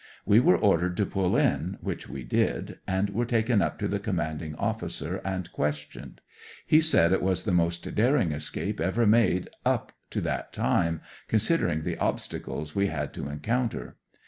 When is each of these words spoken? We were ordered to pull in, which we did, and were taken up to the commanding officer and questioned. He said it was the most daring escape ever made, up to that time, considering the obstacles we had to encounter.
We 0.25 0.39
were 0.39 0.57
ordered 0.57 0.97
to 0.97 1.05
pull 1.05 1.37
in, 1.37 1.77
which 1.79 2.09
we 2.09 2.23
did, 2.23 2.79
and 2.87 3.11
were 3.11 3.23
taken 3.27 3.61
up 3.61 3.77
to 3.77 3.87
the 3.87 3.99
commanding 3.99 4.55
officer 4.55 5.17
and 5.23 5.51
questioned. 5.53 6.21
He 6.65 6.81
said 6.81 7.11
it 7.11 7.21
was 7.21 7.43
the 7.43 7.51
most 7.53 7.93
daring 7.93 8.31
escape 8.31 8.81
ever 8.81 9.05
made, 9.05 9.49
up 9.63 9.91
to 10.09 10.19
that 10.21 10.53
time, 10.53 11.01
considering 11.27 11.83
the 11.83 11.97
obstacles 11.99 12.73
we 12.73 12.87
had 12.87 13.13
to 13.13 13.29
encounter. 13.29 13.95